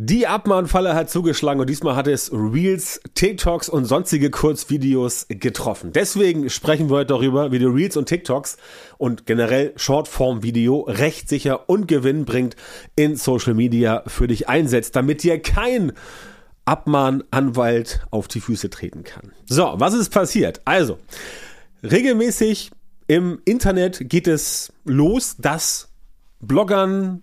[0.00, 5.90] Die Abmahnfalle hat zugeschlagen und diesmal hat es Reels, TikToks und sonstige Kurzvideos getroffen.
[5.92, 8.58] Deswegen sprechen wir heute darüber, wie du Reels und TikToks
[8.96, 12.54] und generell Shortform-Video rechtssicher und gewinnbringend
[12.94, 15.90] in Social Media für dich einsetzt, damit dir kein
[16.64, 19.32] Abmahnanwalt auf die Füße treten kann.
[19.46, 20.60] So, was ist passiert?
[20.64, 20.98] Also,
[21.82, 22.70] regelmäßig
[23.08, 25.87] im Internet geht es los, dass
[26.40, 27.22] Bloggern,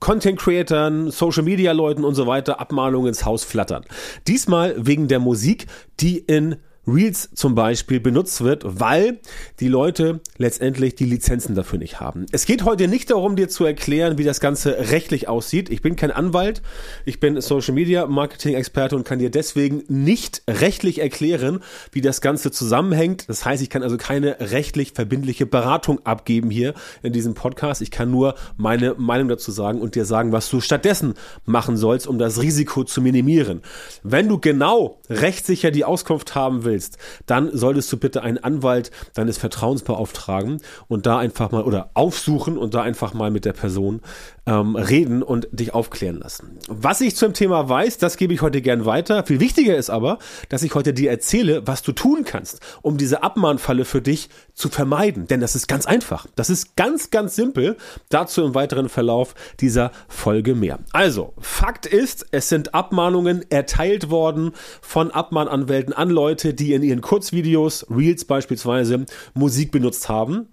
[0.00, 3.84] Content Creatern, Social Media Leuten und so weiter Abmahnungen ins Haus flattern.
[4.26, 5.66] Diesmal wegen der Musik,
[6.00, 6.56] die in
[6.92, 9.20] Reels zum Beispiel benutzt wird, weil
[9.60, 12.26] die Leute letztendlich die Lizenzen dafür nicht haben.
[12.32, 15.70] Es geht heute nicht darum, dir zu erklären, wie das Ganze rechtlich aussieht.
[15.70, 16.62] Ich bin kein Anwalt,
[17.04, 21.60] ich bin Social Media Marketing Experte und kann dir deswegen nicht rechtlich erklären,
[21.92, 23.28] wie das Ganze zusammenhängt.
[23.28, 27.82] Das heißt, ich kann also keine rechtlich verbindliche Beratung abgeben hier in diesem Podcast.
[27.82, 31.14] Ich kann nur meine Meinung dazu sagen und dir sagen, was du stattdessen
[31.44, 33.62] machen sollst, um das Risiko zu minimieren.
[34.02, 38.90] Wenn du genau rechtssicher die Auskunft haben willst, willst, dann solltest du bitte einen Anwalt
[39.14, 43.52] deines Vertrauens beauftragen und da einfach mal oder aufsuchen und da einfach mal mit der
[43.52, 44.00] Person
[44.46, 46.58] ähm, reden und dich aufklären lassen.
[46.68, 49.24] Was ich zum Thema weiß, das gebe ich heute gern weiter.
[49.24, 53.22] Viel wichtiger ist aber, dass ich heute dir erzähle, was du tun kannst, um diese
[53.22, 55.26] Abmahnfalle für dich zu vermeiden.
[55.26, 56.26] Denn das ist ganz einfach.
[56.36, 57.76] Das ist ganz, ganz simpel.
[58.10, 60.78] Dazu im weiteren Verlauf dieser Folge mehr.
[60.92, 67.00] Also, Fakt ist, es sind Abmahnungen erteilt worden von Abmahnanwälten an Leute, die in ihren
[67.00, 70.48] Kurzvideos, Reels beispielsweise, Musik benutzt haben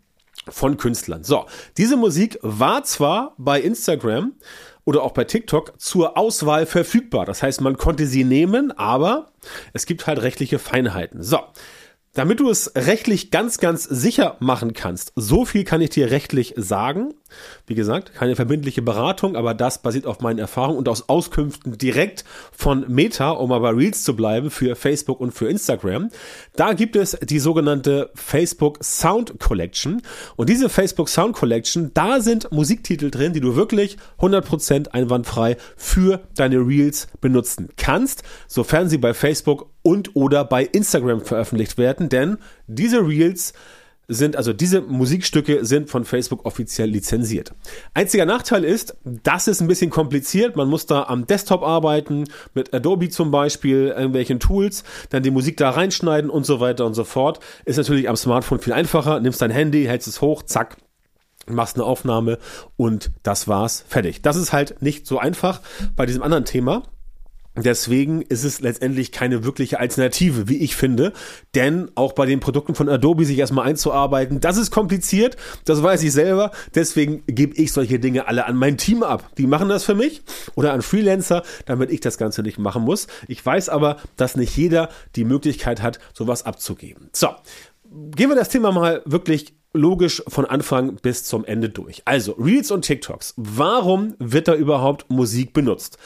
[0.50, 1.24] von Künstlern.
[1.24, 1.46] So,
[1.78, 4.34] diese Musik war zwar bei Instagram
[4.86, 7.26] oder auch bei TikTok zur Auswahl verfügbar.
[7.26, 9.34] Das heißt, man konnte sie nehmen, aber
[9.74, 11.24] es gibt halt rechtliche Feinheiten.
[11.24, 11.40] So,
[12.18, 16.56] damit du es rechtlich ganz, ganz sicher machen kannst, so viel kann ich dir rechtlich
[16.58, 17.14] sagen.
[17.68, 22.24] Wie gesagt, keine verbindliche Beratung, aber das basiert auf meinen Erfahrungen und aus Auskünften direkt
[22.52, 26.10] von Meta, um aber Reels zu bleiben für Facebook und für Instagram.
[26.56, 30.02] Da gibt es die sogenannte Facebook Sound Collection.
[30.38, 36.22] Und diese Facebook Sound Collection, da sind Musiktitel drin, die du wirklich 100% einwandfrei für
[36.36, 42.40] deine Reels benutzen kannst, sofern sie bei Facebook und oder bei Instagram veröffentlicht werden, denn
[42.68, 43.54] diese Reels
[44.10, 47.54] sind, also diese Musikstücke sind von Facebook offiziell lizenziert.
[47.94, 50.58] Einziger Nachteil ist, das ist ein bisschen kompliziert.
[50.58, 55.56] Man muss da am Desktop arbeiten, mit Adobe zum Beispiel, irgendwelchen Tools, dann die Musik
[55.56, 57.40] da reinschneiden und so weiter und so fort.
[57.64, 59.22] Ist natürlich am Smartphone viel einfacher.
[59.22, 60.76] Nimmst dein Handy, hältst es hoch, zack,
[61.48, 62.40] machst eine Aufnahme
[62.76, 64.22] und das war's, fertig.
[64.22, 65.62] Das ist halt nicht so einfach
[65.96, 66.84] bei diesem anderen Thema.
[67.58, 71.14] Deswegen ist es letztendlich keine wirkliche Alternative, wie ich finde.
[71.56, 75.38] Denn auch bei den Produkten von Adobe sich erstmal einzuarbeiten, das ist kompliziert.
[75.66, 76.52] Das weiß ich selber.
[76.76, 79.30] Deswegen gebe ich solche Dinge alle an mein Team ab.
[79.38, 80.22] Die machen das für mich
[80.56, 83.08] oder an Freelancer, damit ich das Ganze nicht machen muss.
[83.28, 87.10] Ich weiß aber, dass nicht jeder die Möglichkeit hat, sowas abzugeben.
[87.14, 87.30] So.
[88.16, 92.02] Gehen wir das Thema mal wirklich logisch von Anfang bis zum Ende durch.
[92.06, 93.34] Also, Reels und TikToks.
[93.38, 95.98] Warum wird da überhaupt Musik benutzt?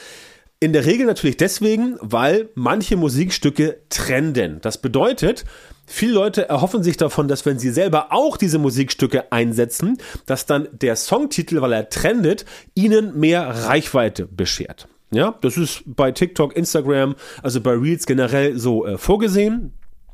[0.63, 4.59] In der Regel natürlich deswegen, weil manche Musikstücke trenden.
[4.61, 5.43] Das bedeutet,
[5.87, 10.67] viele Leute erhoffen sich davon, dass wenn sie selber auch diese Musikstücke einsetzen, dass dann
[10.71, 12.45] der Songtitel, weil er trendet,
[12.75, 14.87] ihnen mehr Reichweite beschert.
[15.09, 19.73] Ja, das ist bei TikTok, Instagram, also bei Reels generell so äh, vorgesehen.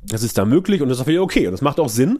[0.10, 1.48] Das ist da möglich und das ist auch wieder okay.
[1.48, 2.20] Und das macht auch Sinn.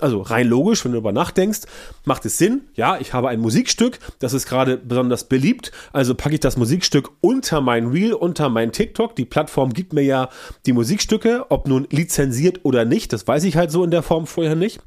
[0.00, 1.60] Also rein logisch, wenn du darüber nachdenkst,
[2.04, 2.62] macht es Sinn.
[2.74, 5.72] Ja, ich habe ein Musikstück, das ist gerade besonders beliebt.
[5.92, 9.16] Also packe ich das Musikstück unter mein Reel, unter mein TikTok.
[9.16, 10.28] Die Plattform gibt mir ja
[10.64, 13.12] die Musikstücke, ob nun lizenziert oder nicht.
[13.12, 14.80] Das weiß ich halt so in der Form vorher nicht.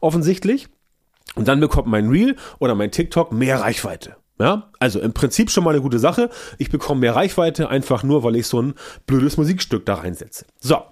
[0.00, 0.68] Offensichtlich.
[1.34, 4.16] Und dann bekommt mein Reel oder mein TikTok mehr Reichweite.
[4.38, 6.28] Ja, also im Prinzip schon mal eine gute Sache.
[6.58, 8.74] Ich bekomme mehr Reichweite einfach nur, weil ich so ein
[9.06, 10.44] blödes Musikstück da reinsetze.
[10.60, 10.82] So.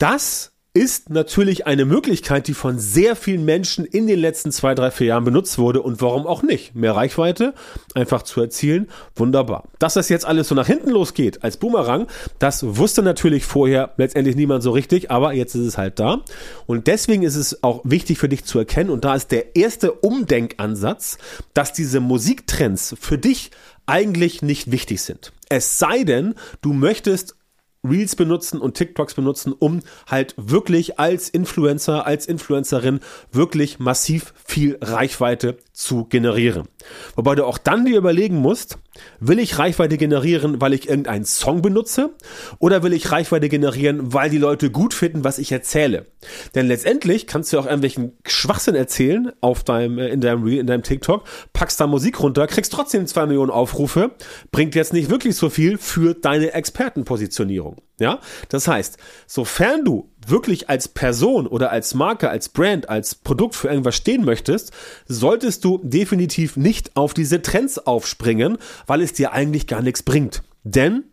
[0.00, 4.90] Das ist natürlich eine Möglichkeit, die von sehr vielen Menschen in den letzten zwei, drei,
[4.90, 6.74] vier Jahren benutzt wurde und warum auch nicht?
[6.74, 7.52] Mehr Reichweite
[7.94, 9.64] einfach zu erzielen, wunderbar.
[9.78, 12.06] Dass das jetzt alles so nach hinten losgeht als Boomerang,
[12.38, 16.24] das wusste natürlich vorher letztendlich niemand so richtig, aber jetzt ist es halt da.
[16.64, 19.92] Und deswegen ist es auch wichtig für dich zu erkennen und da ist der erste
[19.92, 21.18] Umdenkansatz,
[21.52, 23.50] dass diese Musiktrends für dich
[23.84, 25.32] eigentlich nicht wichtig sind.
[25.50, 27.36] Es sei denn, du möchtest
[27.82, 33.00] Reels benutzen und TikToks benutzen, um halt wirklich als Influencer, als Influencerin
[33.32, 36.68] wirklich massiv viel Reichweite zu generieren.
[37.16, 38.78] Wobei du auch dann dir überlegen musst,
[39.20, 42.10] Will ich Reichweite generieren, weil ich irgendeinen Song benutze?
[42.58, 46.06] Oder will ich Reichweite generieren, weil die Leute gut finden, was ich erzähle?
[46.54, 50.66] Denn letztendlich kannst du auch irgendwelchen Schwachsinn erzählen auf deinem, äh, in deinem Reel, in
[50.66, 54.12] deinem TikTok, packst da Musik runter, kriegst trotzdem zwei Millionen Aufrufe,
[54.52, 57.76] bringt jetzt nicht wirklich so viel für deine Expertenpositionierung.
[57.98, 63.54] Ja, das heißt, sofern du wirklich als Person oder als Marke, als Brand, als Produkt
[63.54, 64.72] für irgendwas stehen möchtest,
[65.06, 70.42] solltest du definitiv nicht auf diese Trends aufspringen, weil es dir eigentlich gar nichts bringt.
[70.62, 71.04] Denn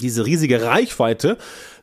[0.00, 1.38] diese riesige Reichweite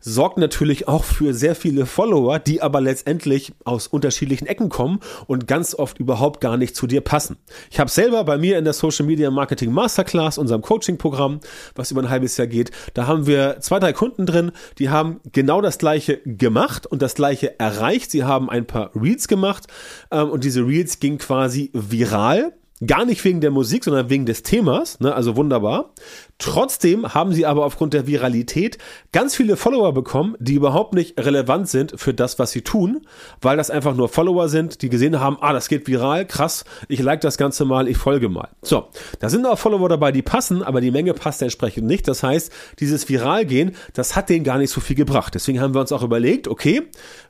[0.06, 5.48] sorgt natürlich auch für sehr viele Follower, die aber letztendlich aus unterschiedlichen Ecken kommen und
[5.48, 7.38] ganz oft überhaupt gar nicht zu dir passen.
[7.72, 11.40] Ich habe selber bei mir in der Social Media Marketing Masterclass, unserem Coaching-Programm,
[11.74, 15.22] was über ein halbes Jahr geht, da haben wir zwei, drei Kunden drin, die haben
[15.32, 18.12] genau das gleiche gemacht und das gleiche erreicht.
[18.12, 19.66] Sie haben ein paar Reels gemacht
[20.12, 22.54] ähm, und diese Reels gingen quasi viral
[22.86, 25.16] Gar nicht wegen der Musik, sondern wegen des Themas, ne?
[25.16, 25.94] also wunderbar.
[26.38, 28.78] Trotzdem haben sie aber aufgrund der Viralität
[29.14, 33.08] ganz viele Follower bekommen, die überhaupt nicht relevant sind für das, was sie tun,
[33.40, 37.02] weil das einfach nur Follower sind, die gesehen haben, ah, das geht viral, krass, ich
[37.02, 38.50] like das Ganze mal, ich folge mal.
[38.62, 38.90] So,
[39.20, 42.06] da sind auch Follower dabei, die passen, aber die Menge passt entsprechend nicht.
[42.10, 45.34] Das heißt, dieses Viralgehen, das hat denen gar nicht so viel gebracht.
[45.34, 46.82] Deswegen haben wir uns auch überlegt, okay,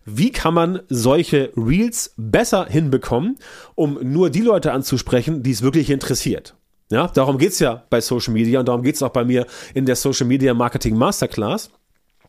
[0.06, 3.38] wie kann man solche Reels besser hinbekommen,
[3.76, 6.56] um nur die Leute anzusprechen, die es wirklich interessiert.
[6.92, 9.96] Ja, darum geht's ja bei Social Media und darum geht's auch bei mir in der
[9.96, 11.72] Social Media Marketing Masterclass.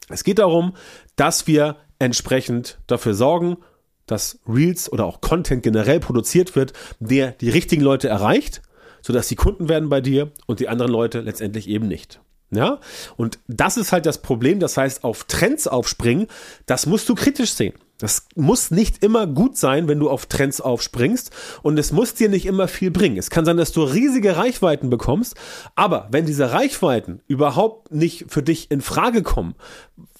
[0.09, 0.75] Es geht darum,
[1.17, 3.59] dass wir entsprechend dafür sorgen,
[4.07, 8.63] dass Reels oder auch Content generell produziert wird, der die richtigen Leute erreicht,
[9.03, 12.21] sodass die Kunden werden bei dir und die anderen Leute letztendlich eben nicht.
[12.51, 12.79] Ja,
[13.17, 14.61] und das ist halt das Problem.
[14.61, 16.29] Das heißt, auf Trends aufspringen,
[16.67, 17.75] das musst du kritisch sehen.
[17.99, 21.31] Das muss nicht immer gut sein, wenn du auf Trends aufspringst
[21.63, 23.17] und es muss dir nicht immer viel bringen.
[23.17, 25.35] Es kann sein, dass du riesige Reichweiten bekommst,
[25.75, 29.55] aber wenn diese Reichweiten überhaupt nicht für dich in Frage kommen,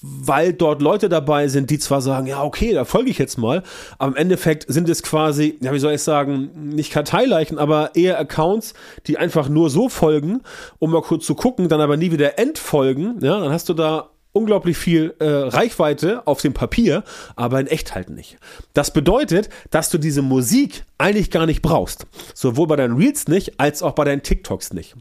[0.01, 3.63] weil dort Leute dabei sind, die zwar sagen, ja, okay, da folge ich jetzt mal,
[3.99, 8.19] aber im Endeffekt sind es quasi, ja, wie soll ich sagen, nicht Karteileichen, aber eher
[8.19, 8.73] Accounts,
[9.07, 10.41] die einfach nur so folgen,
[10.79, 14.11] um mal kurz zu gucken, dann aber nie wieder entfolgen, ja, dann hast du da
[14.37, 17.03] unglaublich viel äh, Reichweite auf dem Papier,
[17.35, 18.37] aber in echt halt nicht.
[18.75, 22.07] Das bedeutet, dass du diese Musik eigentlich gar nicht brauchst.
[22.35, 24.95] Sowohl bei deinen Reels nicht, als auch bei deinen TikToks nicht.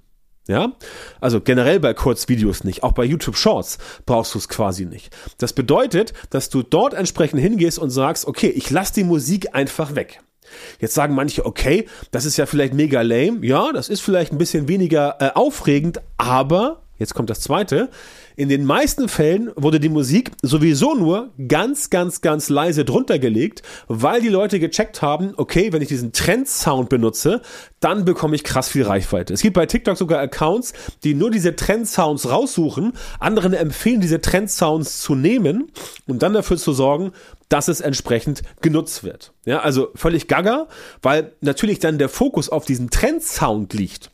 [0.47, 0.73] Ja,
[1.19, 5.15] also generell bei Kurzvideos nicht, auch bei YouTube Shorts brauchst du es quasi nicht.
[5.39, 9.95] Das bedeutet, dass du dort entsprechend hingehst und sagst, okay, ich lasse die Musik einfach
[9.95, 10.21] weg.
[10.79, 13.43] Jetzt sagen manche, okay, das ist ja vielleicht mega lame.
[13.43, 17.89] Ja, das ist vielleicht ein bisschen weniger äh, aufregend, aber Jetzt kommt das zweite.
[18.37, 23.63] In den meisten Fällen wurde die Musik sowieso nur ganz, ganz, ganz leise drunter gelegt,
[23.87, 27.41] weil die Leute gecheckt haben, okay, wenn ich diesen Trend-Sound benutze,
[27.79, 29.33] dann bekomme ich krass viel Reichweite.
[29.33, 35.01] Es gibt bei TikTok sogar Accounts, die nur diese Trend-Sounds raussuchen, anderen empfehlen, diese Trend-Sounds
[35.01, 35.71] zu nehmen
[36.07, 37.11] und dann dafür zu sorgen,
[37.49, 39.33] dass es entsprechend genutzt wird.
[39.45, 40.67] Ja, also völlig gaga,
[41.01, 44.11] weil natürlich dann der Fokus auf diesen Trend-Sound liegt.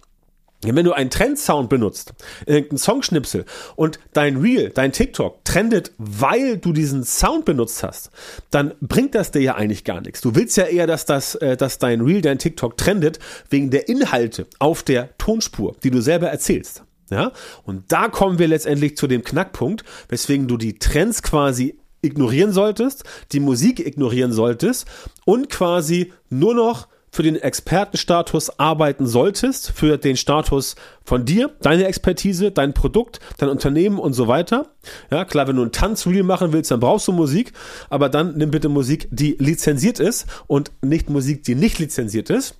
[0.64, 2.14] Wenn du einen Trend-Sound benutzt,
[2.46, 8.12] irgendeinen Songschnipsel und dein Reel, dein TikTok trendet, weil du diesen Sound benutzt hast,
[8.52, 10.22] dann bringt das dir ja eigentlich gar nichts.
[10.22, 13.20] Du willst ja eher, dass das, äh, dass dein Reel, dein TikTok trendet
[13.50, 16.84] wegen der Inhalte auf der Tonspur, die du selber erzählst.
[17.10, 17.34] Ja,
[17.66, 23.04] und da kommen wir letztendlich zu dem Knackpunkt, weswegen du die Trends quasi ignorieren solltest,
[23.34, 24.88] die Musik ignorieren solltest
[25.26, 31.86] und quasi nur noch für den Expertenstatus arbeiten solltest, für den Status von dir, deine
[31.86, 34.74] Expertise, dein Produkt, dein Unternehmen und so weiter.
[35.12, 37.52] Ja, klar, wenn du ein Tanzreel machen willst, dann brauchst du Musik,
[37.90, 42.56] aber dann nimm bitte Musik, die lizenziert ist und nicht Musik, die nicht lizenziert ist.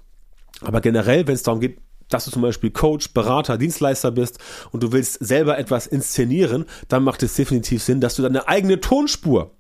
[0.62, 1.80] Aber generell, wenn es darum geht,
[2.10, 4.38] dass du zum Beispiel Coach, Berater, Dienstleister bist
[4.72, 8.82] und du willst selber etwas inszenieren, dann macht es definitiv Sinn, dass du deine eigene
[8.82, 9.56] Tonspur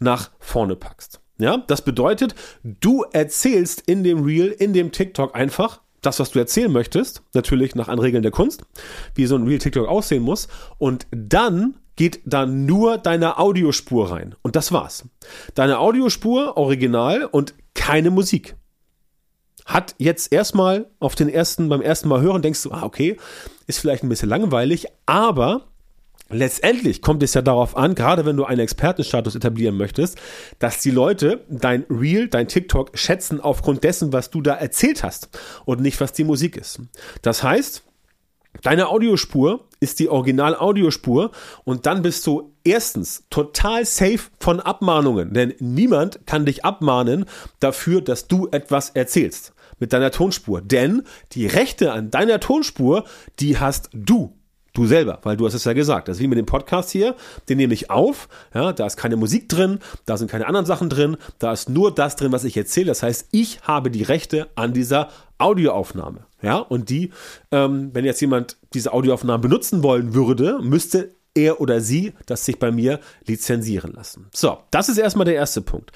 [0.00, 1.21] nach vorne packst.
[1.38, 6.38] Ja, das bedeutet, du erzählst in dem Reel, in dem TikTok einfach das, was du
[6.38, 8.64] erzählen möchtest, natürlich nach Anregeln der Kunst,
[9.14, 10.48] wie so ein Real TikTok aussehen muss,
[10.78, 14.34] und dann geht da nur deine Audiospur rein.
[14.42, 15.08] Und das war's.
[15.54, 18.56] Deine Audiospur, original und keine Musik.
[19.64, 23.16] Hat jetzt erstmal auf den ersten, beim ersten Mal hören, denkst du, ah, okay,
[23.66, 25.71] ist vielleicht ein bisschen langweilig, aber
[26.32, 30.18] Letztendlich kommt es ja darauf an, gerade wenn du einen Expertenstatus etablieren möchtest,
[30.58, 35.28] dass die Leute dein Reel, dein TikTok schätzen aufgrund dessen, was du da erzählt hast
[35.66, 36.80] und nicht, was die Musik ist.
[37.20, 37.82] Das heißt,
[38.62, 41.32] deine Audiospur ist die Original-Audiospur
[41.64, 47.26] und dann bist du erstens total safe von Abmahnungen, denn niemand kann dich abmahnen
[47.60, 49.52] dafür, dass du etwas erzählst.
[49.78, 50.60] mit deiner Tonspur.
[50.60, 51.02] Denn
[51.32, 53.04] die Rechte an deiner Tonspur,
[53.40, 54.38] die hast du.
[54.74, 56.08] Du selber, weil du hast es ja gesagt.
[56.08, 57.14] Das ist wie mit dem Podcast hier.
[57.48, 58.28] Den nehme ich auf.
[58.54, 61.94] Ja, da ist keine Musik drin, da sind keine anderen Sachen drin, da ist nur
[61.94, 62.86] das drin, was ich erzähle.
[62.86, 66.24] Das heißt, ich habe die Rechte an dieser Audioaufnahme.
[66.40, 67.10] Ja, und die,
[67.50, 72.58] ähm, wenn jetzt jemand diese Audioaufnahme benutzen wollen würde, müsste er oder sie das sich
[72.58, 74.28] bei mir lizenzieren lassen.
[74.34, 75.92] So, das ist erstmal der erste Punkt.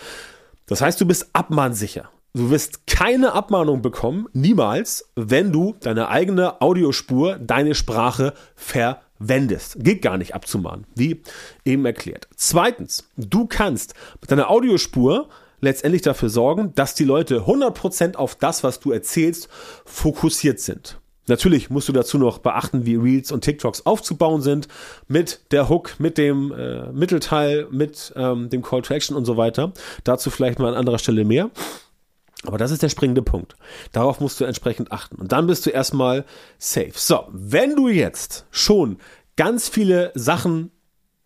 [0.66, 2.10] Das heißt, du bist abmahnsicher.
[2.36, 9.76] Du wirst keine Abmahnung bekommen, niemals, wenn du deine eigene Audiospur, deine Sprache verwendest.
[9.78, 11.22] Geht gar nicht abzumahnen, wie
[11.64, 12.28] eben erklärt.
[12.36, 15.30] Zweitens, du kannst mit deiner Audiospur
[15.62, 19.48] letztendlich dafür sorgen, dass die Leute 100% auf das, was du erzählst,
[19.86, 21.00] fokussiert sind.
[21.28, 24.68] Natürlich musst du dazu noch beachten, wie Reels und TikToks aufzubauen sind,
[25.08, 29.38] mit der Hook, mit dem äh, Mittelteil, mit ähm, dem Call to Action und so
[29.38, 29.72] weiter.
[30.04, 31.50] Dazu vielleicht mal an anderer Stelle mehr.
[32.44, 33.56] Aber das ist der springende Punkt.
[33.92, 35.16] Darauf musst du entsprechend achten.
[35.16, 36.24] Und dann bist du erstmal
[36.58, 36.92] safe.
[36.94, 38.98] So, wenn du jetzt schon
[39.36, 40.70] ganz viele Sachen,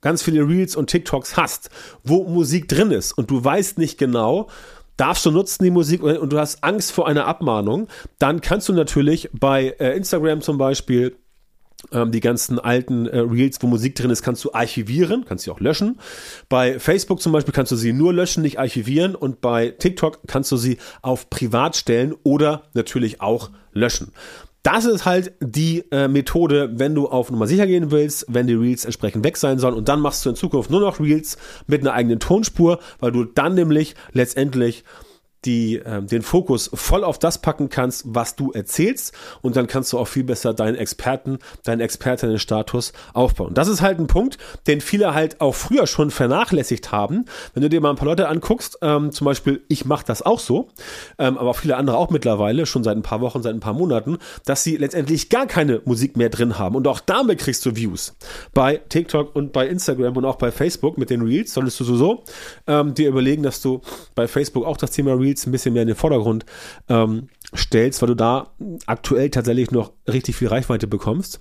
[0.01, 1.71] ganz viele Reels und TikToks hast,
[2.05, 4.49] wo Musik drin ist und du weißt nicht genau,
[4.97, 7.89] darfst du nutzen die Musik und du hast Angst vor einer Abmahnung,
[8.19, 11.17] dann kannst du natürlich bei äh, Instagram zum Beispiel
[11.93, 15.51] ähm, die ganzen alten äh, Reels, wo Musik drin ist, kannst du archivieren, kannst sie
[15.51, 15.99] auch löschen.
[16.49, 19.15] Bei Facebook zum Beispiel kannst du sie nur löschen, nicht archivieren.
[19.15, 24.13] Und bei TikTok kannst du sie auf Privat stellen oder natürlich auch löschen.
[24.63, 28.55] Das ist halt die äh, Methode, wenn du auf Nummer sicher gehen willst, wenn die
[28.55, 29.75] Reels entsprechend weg sein sollen.
[29.75, 33.25] Und dann machst du in Zukunft nur noch Reels mit einer eigenen Tonspur, weil du
[33.25, 34.85] dann nämlich letztendlich
[35.45, 39.93] die, äh, den Fokus voll auf das packen kannst, was du erzählst und dann kannst
[39.93, 43.55] du auch viel besser deinen Experten, deinen Expertinnenstatus aufbauen.
[43.55, 47.25] Das ist halt ein Punkt, den viele halt auch früher schon vernachlässigt haben.
[47.55, 50.41] Wenn du dir mal ein paar Leute anguckst, ähm, zum Beispiel, ich mache das auch
[50.41, 50.69] so,
[51.19, 54.19] ähm, aber viele andere auch mittlerweile, schon seit ein paar Wochen, seit ein paar Monaten,
[54.45, 58.15] dass sie letztendlich gar keine Musik mehr drin haben und auch damit kriegst du Views.
[58.53, 62.25] Bei TikTok und bei Instagram und auch bei Facebook mit den Reels solltest du sowieso
[62.67, 63.81] ähm, dir überlegen, dass du
[64.15, 66.45] bei Facebook auch das Thema Reels Reels ein bisschen mehr in den Vordergrund
[66.89, 68.51] ähm, stellst, weil du da
[68.87, 71.41] aktuell tatsächlich noch richtig viel Reichweite bekommst.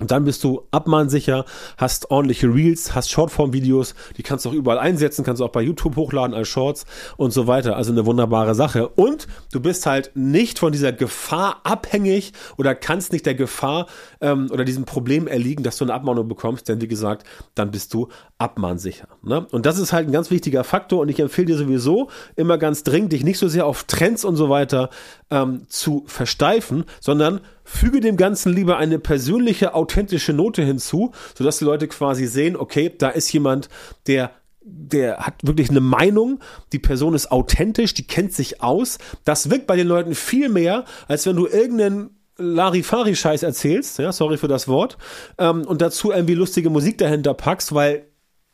[0.00, 1.44] Und dann bist du abmahnsicher,
[1.76, 5.62] hast ordentliche Reels, hast Shortform-Videos, die kannst du auch überall einsetzen, kannst du auch bei
[5.62, 6.84] YouTube hochladen als Shorts
[7.16, 7.76] und so weiter.
[7.76, 8.88] Also eine wunderbare Sache.
[8.88, 13.86] Und du bist halt nicht von dieser Gefahr abhängig oder kannst nicht der Gefahr
[14.20, 17.24] ähm, oder diesem Problem erliegen, dass du eine Abmahnung bekommst, denn wie gesagt,
[17.54, 18.08] dann bist du
[18.38, 19.06] abmahnsicher.
[19.22, 19.46] Ne?
[19.52, 22.82] Und das ist halt ein ganz wichtiger Faktor und ich empfehle dir sowieso immer ganz
[22.82, 24.90] dringend, dich nicht so sehr auf Trends und so weiter
[25.30, 31.64] ähm, zu versteifen, sondern füge dem Ganzen lieber eine persönliche, authentische Note hinzu, sodass die
[31.64, 33.68] Leute quasi sehen, okay, da ist jemand,
[34.06, 34.30] der
[34.66, 36.40] der hat wirklich eine Meinung,
[36.72, 38.96] die Person ist authentisch, die kennt sich aus.
[39.24, 44.38] Das wirkt bei den Leuten viel mehr, als wenn du irgendeinen Larifari-Scheiß erzählst, ja, sorry
[44.38, 44.96] für das Wort,
[45.38, 48.06] ähm, und dazu irgendwie lustige Musik dahinter packst, weil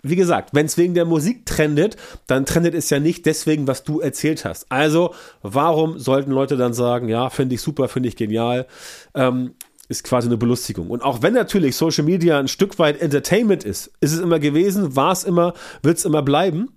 [0.02, 3.84] wie gesagt, wenn es wegen der Musik trendet, dann trendet es ja nicht deswegen, was
[3.84, 4.70] du erzählt hast.
[4.70, 8.66] Also, warum sollten Leute dann sagen, ja, finde ich super, finde ich genial,
[9.14, 9.54] ähm,
[9.88, 10.88] ist quasi eine Belustigung.
[10.88, 14.94] Und auch wenn natürlich Social Media ein Stück weit Entertainment ist, ist es immer gewesen,
[14.94, 16.68] war es immer, wird es immer bleiben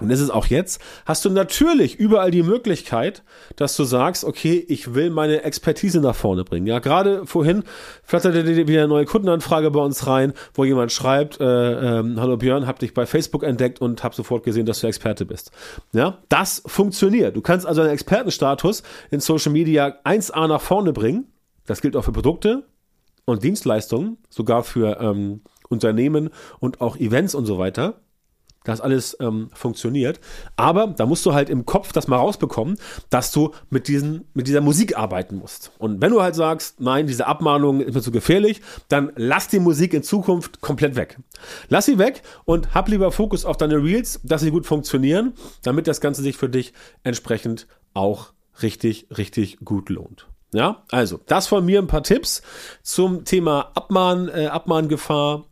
[0.00, 3.22] und ist auch jetzt, hast du natürlich überall die Möglichkeit,
[3.56, 6.66] dass du sagst, okay, ich will meine Expertise nach vorne bringen.
[6.66, 7.64] Ja, gerade vorhin
[8.02, 11.44] flatterte wieder eine neue Kundenanfrage bei uns rein, wo jemand schreibt, äh,
[11.98, 15.26] ähm, hallo Björn, hab dich bei Facebook entdeckt und hab sofort gesehen, dass du Experte
[15.26, 15.50] bist.
[15.92, 17.36] Ja, das funktioniert.
[17.36, 21.26] Du kannst also einen Expertenstatus in Social Media 1A nach vorne bringen.
[21.66, 22.64] Das gilt auch für Produkte
[23.24, 28.00] und Dienstleistungen, sogar für ähm, Unternehmen und auch Events und so weiter
[28.64, 30.20] dass alles ähm, funktioniert.
[30.56, 34.48] Aber da musst du halt im Kopf das mal rausbekommen, dass du mit, diesen, mit
[34.48, 35.72] dieser Musik arbeiten musst.
[35.78, 39.60] Und wenn du halt sagst, nein, diese Abmahnung ist mir zu gefährlich, dann lass die
[39.60, 41.18] Musik in Zukunft komplett weg.
[41.68, 45.86] Lass sie weg und hab lieber Fokus auf deine Reels, dass sie gut funktionieren, damit
[45.86, 50.26] das Ganze sich für dich entsprechend auch richtig, richtig gut lohnt.
[50.52, 52.42] Ja, also das von mir ein paar Tipps
[52.82, 55.44] zum Thema Abmahn, äh, Abmahngefahr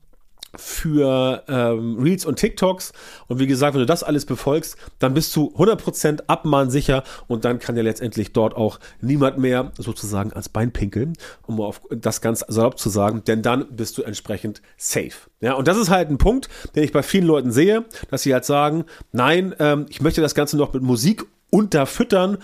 [0.56, 2.92] für ähm, Reels und TikToks.
[3.26, 7.58] Und wie gesagt, wenn du das alles befolgst, dann bist du 100% abmahnsicher und dann
[7.58, 11.14] kann ja letztendlich dort auch niemand mehr sozusagen ans Bein pinkeln,
[11.46, 15.12] um auf das ganz salopp zu sagen, denn dann bist du entsprechend safe.
[15.40, 18.32] Ja, und das ist halt ein Punkt, den ich bei vielen Leuten sehe, dass sie
[18.32, 22.38] halt sagen, nein, ähm, ich möchte das Ganze noch mit Musik unterfüttern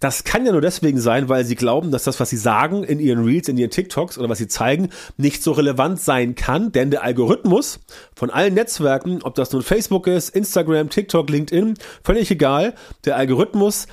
[0.00, 3.00] das kann ja nur deswegen sein, weil sie glauben, dass das, was sie sagen in
[3.00, 6.90] ihren Reels, in ihren TikToks oder was sie zeigen, nicht so relevant sein kann, denn
[6.90, 7.80] der Algorithmus
[8.14, 11.74] von allen Netzwerken, ob das nun Facebook ist, Instagram, TikTok, LinkedIn,
[12.04, 12.74] völlig egal,
[13.04, 13.86] der Algorithmus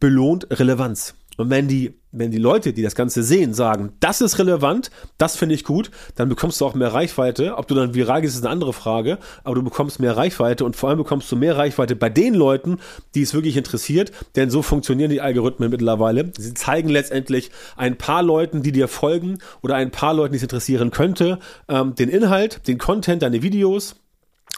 [0.00, 1.14] belohnt Relevanz.
[1.36, 5.36] Und wenn die, wenn die Leute, die das Ganze sehen, sagen, das ist relevant, das
[5.36, 7.56] finde ich gut, dann bekommst du auch mehr Reichweite.
[7.56, 10.76] Ob du dann viral gehst, ist eine andere Frage, aber du bekommst mehr Reichweite und
[10.76, 12.78] vor allem bekommst du mehr Reichweite bei den Leuten,
[13.14, 16.32] die es wirklich interessiert, denn so funktionieren die Algorithmen mittlerweile.
[16.36, 20.42] Sie zeigen letztendlich ein paar Leuten, die dir folgen oder ein paar Leuten, die es
[20.42, 21.38] interessieren könnte,
[21.68, 23.96] ähm, den Inhalt, den Content, deine Videos,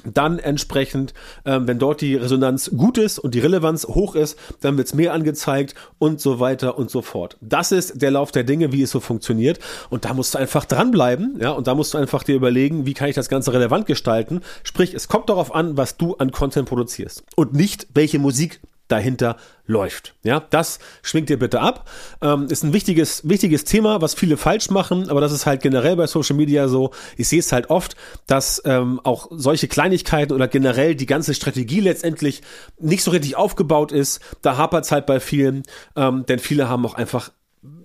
[0.05, 4.77] dann entsprechend, ähm, wenn dort die Resonanz gut ist und die Relevanz hoch ist, dann
[4.77, 7.37] wird es mehr angezeigt und so weiter und so fort.
[7.41, 9.59] Das ist der Lauf der Dinge, wie es so funktioniert.
[9.91, 12.95] Und da musst du einfach dranbleiben, ja, und da musst du einfach dir überlegen, wie
[12.95, 14.41] kann ich das Ganze relevant gestalten.
[14.63, 18.61] Sprich, es kommt darauf an, was du an Content produzierst und nicht, welche Musik
[18.93, 20.15] dahinter läuft.
[20.23, 21.89] Ja, das schwingt dir bitte ab.
[22.21, 25.97] Ähm, ist ein wichtiges, wichtiges Thema, was viele falsch machen, aber das ist halt generell
[25.97, 26.91] bei Social Media so.
[27.17, 27.97] Ich sehe es halt oft,
[28.27, 32.43] dass ähm, auch solche Kleinigkeiten oder generell die ganze Strategie letztendlich
[32.79, 34.21] nicht so richtig aufgebaut ist.
[34.43, 35.63] Da hapert es halt bei vielen,
[35.97, 37.31] ähm, denn viele haben auch einfach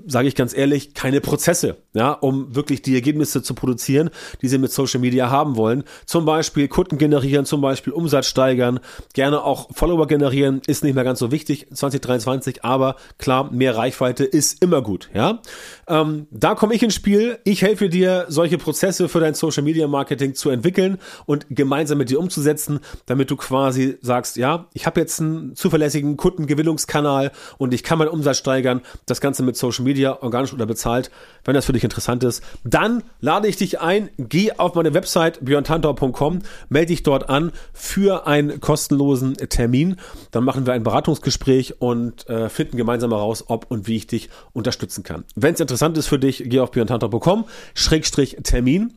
[0.07, 4.09] sage ich ganz ehrlich, keine Prozesse, ja, um wirklich die Ergebnisse zu produzieren,
[4.41, 5.83] die sie mit Social Media haben wollen.
[6.05, 8.79] Zum Beispiel Kunden generieren, zum Beispiel Umsatz steigern,
[9.13, 14.23] gerne auch Follower generieren, ist nicht mehr ganz so wichtig 2023, aber klar, mehr Reichweite
[14.23, 15.41] ist immer gut, ja.
[15.87, 17.39] Ähm, da komme ich ins Spiel.
[17.43, 22.09] Ich helfe dir, solche Prozesse für dein Social Media Marketing zu entwickeln und gemeinsam mit
[22.09, 27.83] dir umzusetzen, damit du quasi sagst, ja, ich habe jetzt einen zuverlässigen Kundengewinnungskanal und ich
[27.83, 31.09] kann meinen Umsatz steigern, das Ganze mit Social Media Media, organisch oder bezahlt.
[31.43, 35.43] Wenn das für dich interessant ist, dann lade ich dich ein, geh auf meine Website
[35.43, 36.39] björntantau.com,
[36.69, 39.95] melde dich dort an für einen kostenlosen Termin.
[40.31, 44.29] Dann machen wir ein Beratungsgespräch und äh, finden gemeinsam heraus, ob und wie ich dich
[44.53, 45.23] unterstützen kann.
[45.35, 48.93] Wenn es interessant ist für dich, geh auf björntantau.com, Schrägstrich Termin.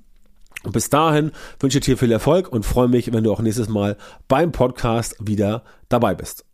[0.62, 3.70] Und bis dahin wünsche ich dir viel Erfolg und freue mich, wenn du auch nächstes
[3.70, 3.96] Mal
[4.28, 6.44] beim Podcast wieder dabei bist.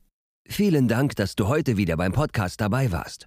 [0.48, 3.26] Vielen Dank, dass du heute wieder beim Podcast dabei warst.